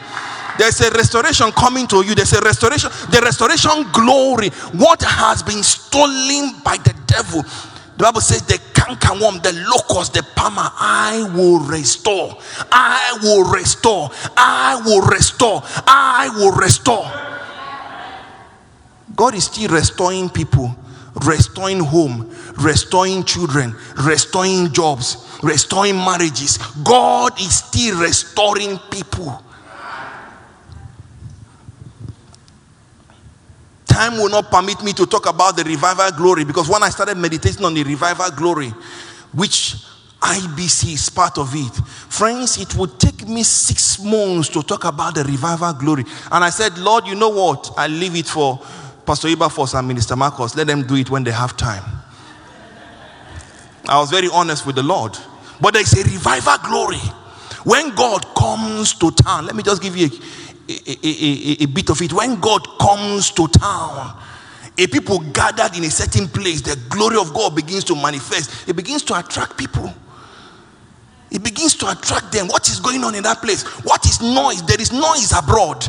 [0.57, 2.15] There's a restoration coming to you.
[2.15, 2.89] There's a restoration.
[3.09, 4.49] The restoration glory.
[4.73, 7.43] What has been stolen by the devil.
[8.01, 12.35] The Bible says the cankerworm, the locust, the palmer, I will restore.
[12.71, 14.09] I will restore.
[14.35, 15.61] I will restore.
[15.85, 17.05] I will restore.
[19.15, 20.75] God is still restoring people.
[21.27, 26.57] restoring home, restoring children, restoring jobs, restoring marriages.
[26.83, 29.43] God is still restoring people.
[34.01, 37.17] Time will not permit me to talk about the revival glory because when I started
[37.17, 38.69] meditating on the revival glory,
[39.31, 39.75] which
[40.19, 41.71] IBC is part of it,
[42.09, 46.03] friends, it would take me six months to talk about the revival glory.
[46.31, 47.71] And I said, Lord, you know what?
[47.77, 48.59] I leave it for
[49.05, 50.55] Pastor Iberforce and Minister Marcos.
[50.55, 51.83] Let them do it when they have time.
[53.87, 55.15] I was very honest with the Lord.
[55.61, 56.97] But there's a revival glory.
[57.65, 60.09] When God comes to town, let me just give you
[60.69, 62.13] a, a, a- bit of it.
[62.13, 64.17] When God comes to town,
[64.77, 68.67] a people gathered in a certain place, the glory of God begins to manifest.
[68.69, 69.93] It begins to attract people.
[71.31, 72.47] It begins to attract them.
[72.47, 73.63] What is going on in that place?
[73.83, 74.63] What is noise?
[74.65, 75.87] There is noise abroad.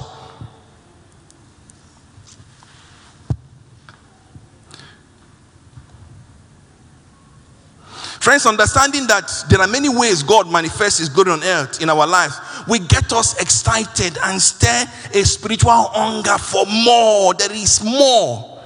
[8.22, 12.06] Friends, understanding that there are many ways God manifests His glory on earth in our
[12.06, 17.34] lives, we get us excited and stir a spiritual hunger for more.
[17.34, 18.62] There is more.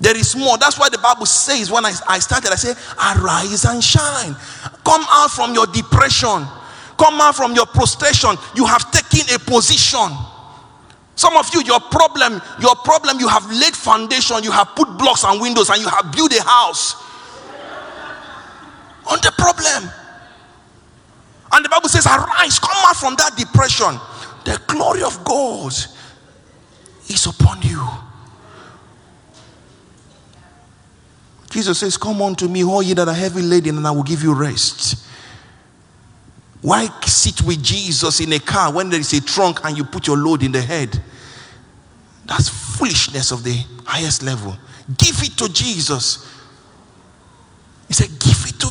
[0.00, 0.56] There is more.
[0.56, 4.34] That's why the Bible says, when I, I started, I say, arise and shine.
[4.82, 6.46] Come out from your depression.
[6.96, 8.30] Come out from your prostration.
[8.56, 10.08] You have taken a position.
[11.16, 15.22] Some of you, your problem, your problem, you have laid foundation, you have put blocks
[15.24, 17.09] and windows, and you have built a house
[19.10, 19.90] on the problem.
[21.52, 23.98] And the Bible says, Arise, come out from that depression.
[24.44, 25.72] The glory of God
[27.08, 27.86] is upon you.
[31.50, 34.22] Jesus says, Come unto me, all ye that are heavy laden, and I will give
[34.22, 35.06] you rest.
[36.62, 40.06] Why sit with Jesus in a car when there is a trunk and you put
[40.06, 41.02] your load in the head?
[42.26, 44.56] That's foolishness of the highest level.
[44.96, 46.30] Give it to Jesus.
[47.88, 48.10] He said,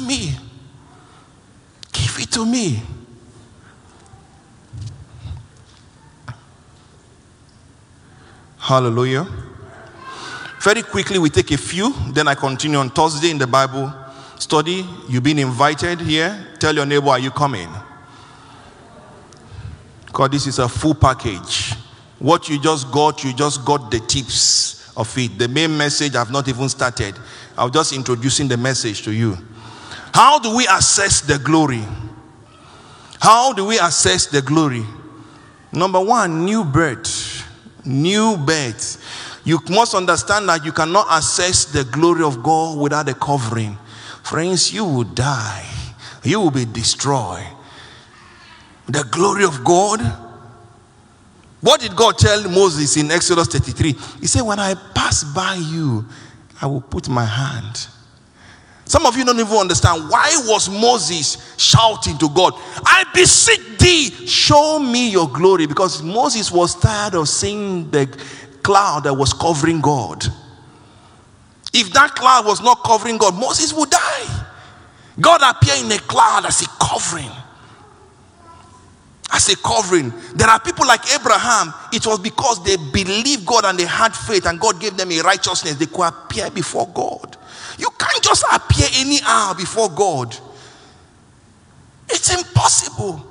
[0.10, 0.36] me.
[1.94, 2.82] Give it to me.
[8.58, 9.28] Hallelujah.
[10.62, 13.94] Very quickly, we take a few, then I continue on Thursday in the Bible
[14.38, 14.84] study.
[15.08, 16.48] You've been invited here.
[16.60, 17.70] Tell your neighbor, Are you coming?
[20.08, 21.74] Because this is a full package.
[22.18, 25.38] What you just got, you just got the tips of it.
[25.38, 27.16] The main message I've not even started.
[27.56, 29.38] I'm just introducing the message to you.
[30.14, 31.84] How do we assess the glory?
[33.22, 34.86] How do we assess the glory?
[35.72, 37.46] Number one, new birth.
[37.86, 39.04] New birth.
[39.44, 43.78] You must understand that you cannot assess the glory of God without a covering.
[44.24, 45.66] Friends, you will die,
[46.24, 47.48] you will be destroyed.
[48.88, 50.02] The glory of God.
[51.62, 53.94] What did God tell Moses in Exodus 33?
[54.22, 56.06] He said, When I pass by you,
[56.62, 57.88] I will put my hand.
[58.90, 64.10] Some of you don't even understand why was Moses shouting to God, I beseech thee,
[64.26, 65.68] show me your glory.
[65.68, 68.08] Because Moses was tired of seeing the
[68.64, 70.26] cloud that was covering God.
[71.72, 74.46] If that cloud was not covering God, Moses would die.
[75.22, 77.30] God appeared in a cloud as a covering.
[79.32, 80.12] As a covering.
[80.34, 84.48] There are people like Abraham, it was because they believed God and they had faith,
[84.48, 85.76] and God gave them a righteousness.
[85.76, 87.38] They could appear before God.
[87.80, 90.36] You can't just appear anyhow before God.
[92.10, 93.26] It's impossible.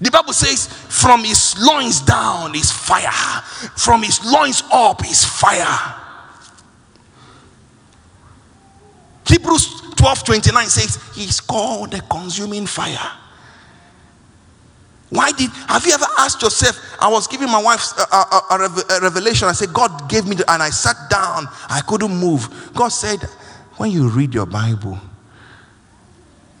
[0.00, 3.42] The Bible says, from his loins down is fire,
[3.76, 6.02] from his loins up is fire.
[9.26, 13.12] Hebrews 12 29 says, He's called the consuming fire.
[15.10, 16.80] Why did have you ever asked yourself?
[17.00, 19.46] I was giving my wife uh, uh, uh, a, a- a- a revelation.
[19.48, 21.46] I said, God gave me, the, and I sat down.
[21.68, 22.70] I couldn't move.
[22.74, 23.22] God said,
[23.76, 24.98] when you read your Bible,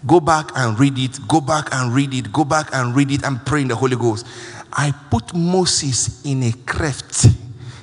[0.06, 3.24] go back and read it, go back and read it, go back and read it,
[3.24, 4.26] and pray in the Holy Ghost.
[4.72, 7.26] I put Moses in a cleft.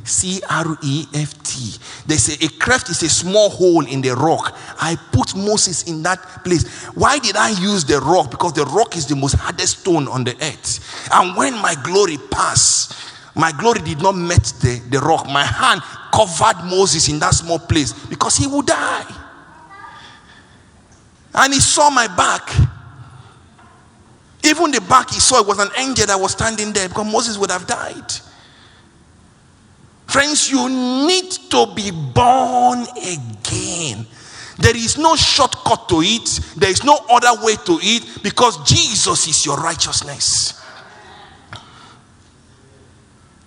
[0.04, 1.78] C R E F T.
[2.06, 4.58] They say a cleft is a small hole in the rock.
[4.80, 6.86] I put Moses in that place.
[6.88, 8.32] Why did I use the rock?
[8.32, 11.10] Because the rock is the most hardest stone on the earth.
[11.14, 12.96] And when my glory passed,
[13.36, 15.26] my glory did not meet the, the rock.
[15.28, 15.82] My hand
[16.14, 19.06] covered Moses in that small place because he would die.
[21.34, 22.48] And he saw my back.
[24.46, 27.38] Even the back he saw, it was an angel that was standing there because Moses
[27.38, 28.12] would have died.
[30.08, 34.06] Friends, you need to be born again.
[34.58, 39.28] There is no shortcut to it, there is no other way to it because Jesus
[39.28, 40.62] is your righteousness.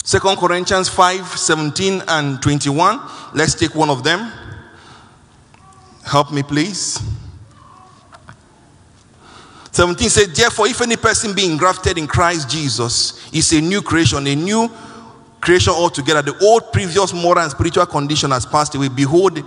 [0.02, 3.00] Second Corinthians 5 17 and 21.
[3.34, 4.30] Let's take one of them.
[6.04, 7.00] Help me, please.
[9.72, 14.26] 17 says, Therefore, if any person be engrafted in Christ Jesus, is a new creation,
[14.26, 14.70] a new
[15.46, 16.22] creation altogether.
[16.22, 18.88] The old, previous moral and spiritual condition has passed away.
[18.88, 19.40] Behold,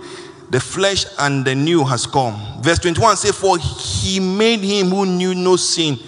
[0.48, 2.62] the flesh and the new has come.
[2.62, 5.98] Verse 21 says, For he made him who knew no sin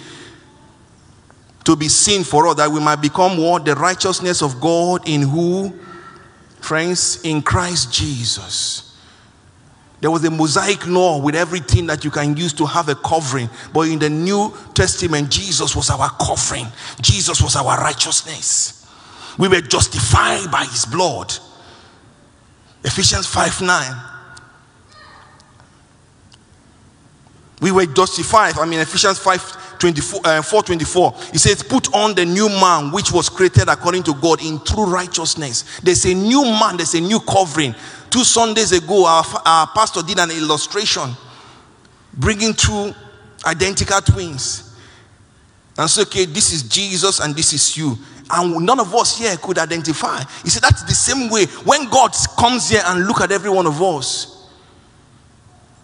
[1.63, 3.65] to be sin for us, that we might become what?
[3.65, 5.71] The righteousness of God in who?
[6.59, 8.97] Friends, in Christ Jesus.
[10.01, 13.47] There was a mosaic law with everything that you can use to have a covering.
[13.71, 16.65] But in the New Testament, Jesus was our covering,
[16.99, 18.82] Jesus was our righteousness.
[19.37, 21.33] We were justified by his blood.
[22.83, 24.09] Ephesians 5 9.
[27.61, 28.57] We were justified.
[28.57, 31.13] I mean, Ephesians 5 24, uh, 4 24.
[31.33, 34.85] It says, Put on the new man which was created according to God in true
[34.85, 35.79] righteousness.
[35.81, 37.73] There's a new man, there's a new covering.
[38.09, 41.09] Two Sundays ago, our, our pastor did an illustration
[42.13, 42.93] bringing two
[43.45, 44.75] identical twins.
[45.77, 47.97] And so, okay, this is Jesus and this is you.
[48.29, 50.23] And none of us here could identify.
[50.43, 51.45] He said, That's the same way.
[51.65, 54.49] When God comes here and look at every one of us,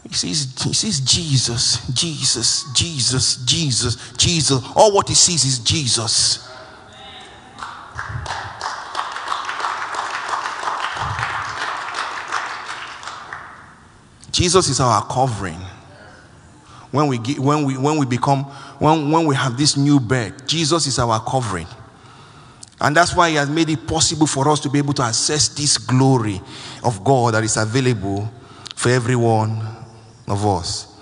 [0.07, 4.63] he sees, he sees Jesus, Jesus, Jesus, Jesus, Jesus.
[4.75, 6.49] All what he sees is Jesus.
[14.31, 15.59] Jesus is our covering.
[16.91, 18.45] When we, get, when we, when we become,
[18.79, 21.67] when, when we have this new birth, Jesus is our covering.
[22.81, 25.49] And that's why He has made it possible for us to be able to access
[25.49, 26.41] this glory
[26.83, 28.31] of God that is available
[28.75, 29.61] for every one
[30.27, 30.97] of us.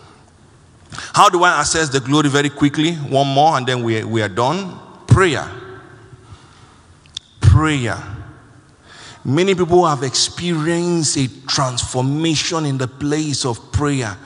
[1.13, 2.93] How do I access the glory very quickly?
[2.93, 4.79] One more, and then we, we are done.
[5.05, 5.47] Prayer.
[7.41, 8.01] Prayer.
[9.23, 14.17] Many people have experienced a transformation in the place of prayer.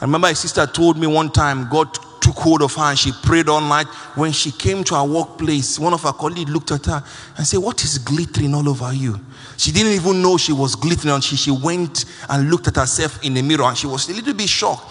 [0.00, 1.98] I remember a sister told me one time God
[2.36, 3.86] hold of her and she prayed all night.
[4.14, 7.02] When she came to our workplace, one of her colleagues looked at her
[7.36, 9.18] and said, What is glittering all over you?
[9.56, 13.34] She didn't even know she was glittering until she went and looked at herself in
[13.34, 14.84] the mirror and she was a little bit shocked.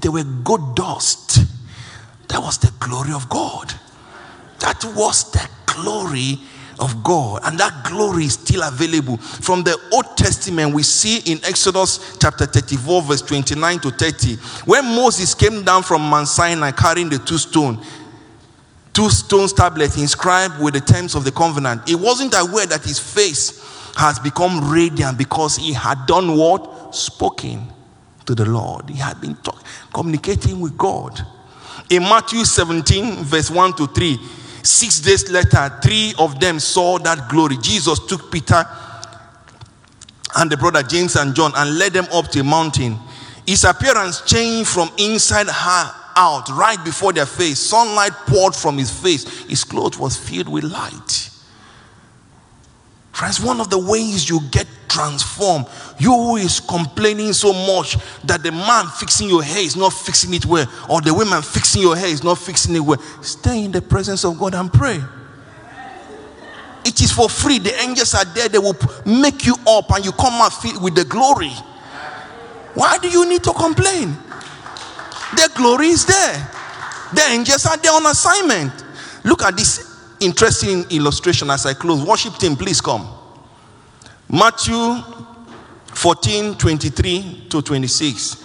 [0.00, 1.40] They were good dust.
[2.28, 3.74] That was the glory of God.
[4.60, 6.38] That was the glory
[6.78, 7.40] of God.
[7.44, 9.16] And that glory is still available.
[9.16, 14.84] From the Old Testament, we see in Exodus chapter 34, verse 29 to 30, when
[14.84, 17.84] Moses came down from Mount Sinai carrying the two stone,
[18.92, 21.88] two stone tablets inscribed with the terms of the covenant.
[21.88, 23.60] He wasn't aware that his face
[23.96, 26.94] has become radiant because he had done what?
[26.94, 27.68] Spoken
[28.26, 28.88] to the Lord.
[28.88, 29.62] He had been talk,
[29.92, 31.20] communicating with God.
[31.90, 34.18] In Matthew 17, verse 1 to 3,
[34.62, 37.56] six days later, three of them saw that glory.
[37.60, 38.64] Jesus took Peter
[40.36, 42.98] and the brother James and John and led them up to a mountain.
[43.46, 47.58] His appearance changed from inside her out right before their face.
[47.58, 49.24] Sunlight poured from his face.
[49.44, 51.30] His clothes was filled with light.
[53.12, 55.66] Friends, one of the ways you get transformed,
[55.98, 60.34] you who is complaining so much that the man fixing your hair is not fixing
[60.34, 63.72] it well, or the woman fixing your hair is not fixing it well, stay in
[63.72, 65.00] the presence of God and pray.
[66.84, 67.58] It is for free.
[67.58, 70.52] The angels are there, they will make you up and you come out
[70.82, 71.52] with the glory.
[72.74, 74.16] Why do you need to complain?
[75.36, 76.50] The glory is there.
[77.14, 78.72] The angels are there on assignment.
[79.24, 79.91] Look at this
[80.22, 82.04] interesting illustration as I close.
[82.04, 83.08] Worship team, please come.
[84.28, 84.96] Matthew
[85.94, 88.42] 14 23 to 26.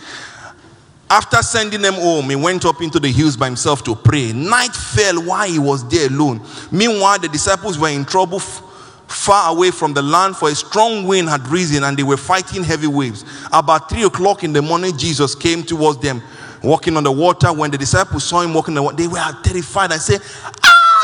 [1.10, 4.34] After sending them home, he went up into the hills by himself to pray.
[4.34, 6.42] Night fell while he was there alone.
[6.70, 8.62] Meanwhile, the disciples were in trouble f-
[9.08, 12.62] far away from the land, for a strong wind had risen and they were fighting
[12.62, 13.24] heavy waves.
[13.54, 16.22] About three o'clock in the morning, Jesus came towards them,
[16.62, 17.54] walking on the water.
[17.54, 20.20] When the disciples saw him walking on the water, they were terrified and said,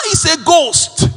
[0.03, 1.09] He's a ghost.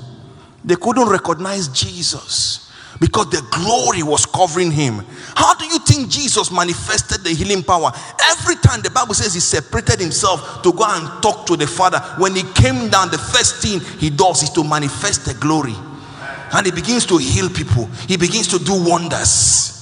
[0.64, 2.66] They couldn't recognize Jesus
[3.00, 5.04] because the glory was covering him.
[5.34, 7.92] How do you think Jesus manifested the healing power?
[8.32, 11.98] Every time the Bible says he separated himself to go and talk to the Father,
[12.18, 15.74] when he came down, the first thing he does is to manifest the glory.
[16.52, 19.72] And he begins to heal people, he begins to do wonders.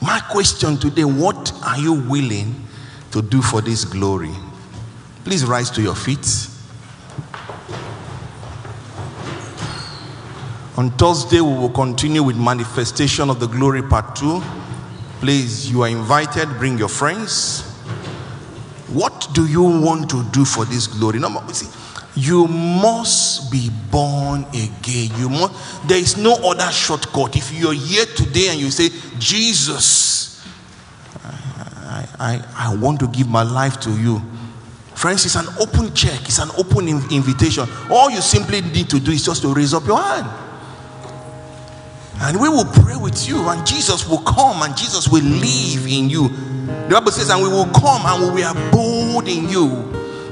[0.00, 2.66] My question today what are you willing
[3.12, 4.32] to do for this glory?
[5.24, 6.48] Please rise to your feet.
[10.76, 14.42] On Thursday, we will continue with Manifestation of the Glory Part 2.
[15.20, 17.62] Please, you are invited, bring your friends.
[18.88, 21.18] What do you want to do for this glory?
[21.18, 21.68] Number, see,
[22.14, 25.10] You must be born again.
[25.16, 25.88] You must.
[25.88, 27.36] There is no other shortcut.
[27.36, 30.31] If you're here today and you say, Jesus,
[32.18, 34.22] I, I, I want to give my life to you.
[34.94, 37.68] Friends, it's an open check, it's an open in- invitation.
[37.90, 40.28] All you simply need to do is just to raise up your hand.
[42.20, 46.08] And we will pray with you, and Jesus will come and Jesus will live in
[46.08, 46.28] you.
[46.28, 49.66] The Bible says, and we will come and we will abode in you.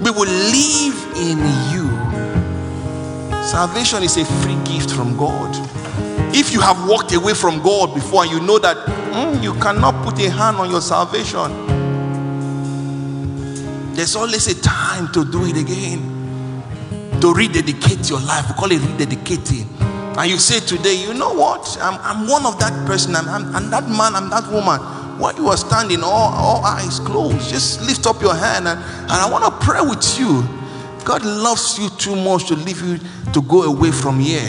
[0.01, 1.39] We will live in
[1.73, 1.91] you.
[3.45, 5.53] Salvation is a free gift from God.
[6.33, 10.05] If you have walked away from God before and you know that mm, you cannot
[10.05, 11.51] put a hand on your salvation,
[13.95, 16.19] there's always a time to do it again.
[17.21, 18.49] To rededicate your life.
[18.49, 19.67] We call it rededicating.
[20.17, 21.77] And you say today, you know what?
[21.81, 23.15] I'm, I'm one of that person.
[23.15, 24.15] I'm, I'm, I'm that man.
[24.15, 24.81] I'm that woman.
[25.19, 29.13] While you are standing, all, all eyes closed, just lift up your hand and, and
[29.13, 30.43] I want to pray with you.
[31.05, 32.99] God loves you too much to leave you
[33.33, 34.49] to go away from here.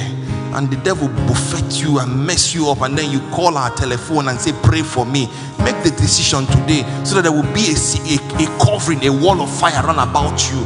[0.54, 4.28] And the devil buffet you and mess you up, and then you call our telephone
[4.28, 5.28] and say, Pray for me.
[5.64, 9.42] Make the decision today so that there will be a, a, a covering, a wall
[9.42, 10.60] of fire run about you.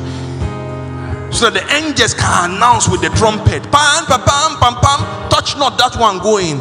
[1.31, 5.57] So that the angels can announce with the trumpet pam pam pam pam pam touch
[5.57, 6.57] not that one going.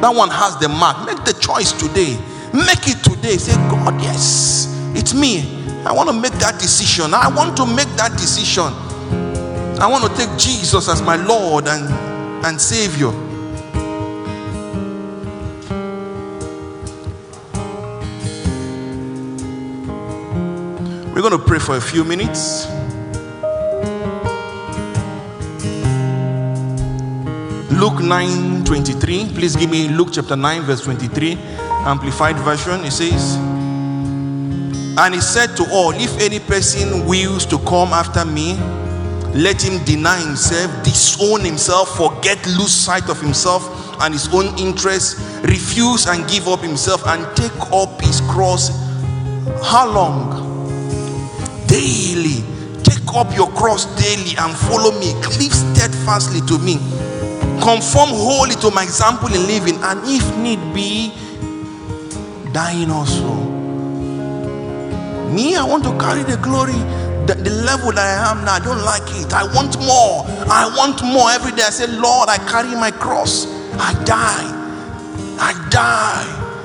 [0.00, 1.06] That one has the mark.
[1.06, 2.18] Make the choice today.
[2.52, 3.36] Make it today.
[3.38, 5.64] Say god yes it's me.
[5.84, 7.14] I want to make that decision.
[7.14, 8.72] I want to make that decision.
[9.78, 12.15] I want to take jesus as my lord and
[12.46, 13.10] and savior
[21.10, 22.68] we're going to pray for a few minutes
[27.72, 29.32] Luke 9 23.
[29.34, 31.36] Please give me Luke chapter 9, verse 23.
[31.84, 32.84] Amplified version.
[32.84, 33.36] It says,
[34.96, 38.56] And he said to all, If any person wills to come after me,
[39.36, 43.68] let him deny himself, disown himself, forget, lose sight of himself
[44.00, 48.70] and his own interests, refuse and give up himself, and take up his cross.
[49.62, 50.44] How long?
[51.66, 52.44] Daily.
[52.82, 55.12] Take up your cross daily and follow me.
[55.22, 56.78] Cleave steadfastly to me
[57.66, 61.12] conform wholly to my example in living, and if need be,
[62.52, 63.24] dying also.
[63.24, 63.52] Oh.
[65.32, 66.78] Me, I want to carry the glory,
[67.26, 68.54] the, the level that I am now.
[68.54, 69.32] I don't like it.
[69.32, 70.24] I want more.
[70.48, 71.62] I want more every day.
[71.64, 73.46] I say, Lord, I carry my cross.
[73.74, 74.46] I die.
[75.38, 76.56] I die.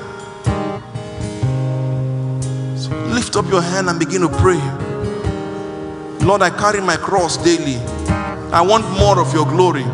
[2.76, 4.60] So lift up your hand and begin to pray.
[6.24, 7.76] Lord, I carry my cross daily.
[8.52, 9.84] I want more of your glory.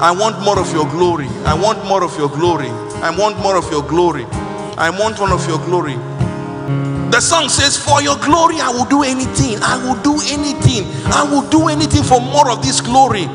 [0.00, 1.28] I want more of your glory.
[1.44, 2.68] I want more of your glory.
[3.02, 4.24] I want more of your glory.
[4.78, 5.94] I want one of your glory.
[7.10, 9.58] The song says, For your glory, I will do anything.
[9.62, 10.86] I will do anything.
[11.06, 13.26] I will do anything for more of this glory.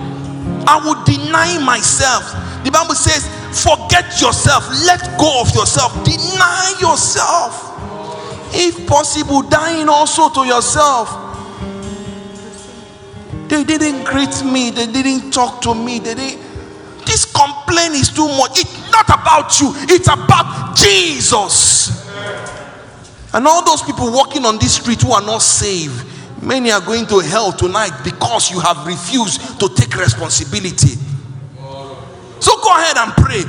[0.67, 2.23] I will deny myself.
[2.63, 3.28] The Bible says,
[3.63, 4.67] Forget yourself.
[4.86, 5.93] Let go of yourself.
[6.03, 7.73] Deny yourself.
[8.53, 11.21] If possible, dying also to yourself.
[13.47, 14.71] They didn't greet me.
[14.71, 15.99] They didn't talk to me.
[15.99, 16.45] They didn't.
[17.05, 18.59] This complaint is too much.
[18.59, 22.05] It's not about you, it's about Jesus.
[23.36, 26.06] And all those people walking on this street who are not saved,
[26.42, 30.96] many are going to hell tonight because you have refused to take responsibility.
[32.40, 33.44] So go ahead and pray.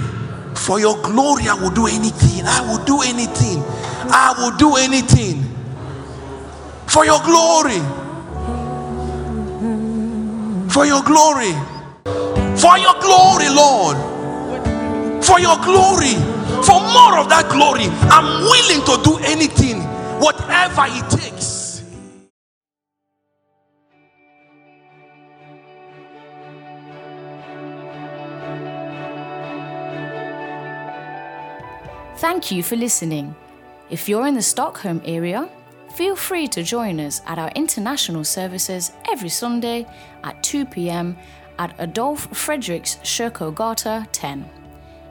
[0.56, 2.44] For your glory, I will do anything.
[2.44, 3.62] I will do anything.
[4.10, 5.44] I will do anything.
[6.88, 7.78] For your glory.
[10.68, 11.54] For your glory.
[12.58, 13.96] For your glory, Lord.
[15.24, 16.35] For your glory.
[16.64, 17.88] For more of that glory.
[18.10, 19.82] I'm willing to do anything,
[20.20, 21.82] whatever it takes.
[32.18, 33.36] Thank you for listening.
[33.90, 35.48] If you're in the Stockholm area,
[35.94, 39.86] feel free to join us at our international services every Sunday
[40.24, 41.16] at 2 pm
[41.58, 44.55] at Adolf Fredriks Kyrkogata 10.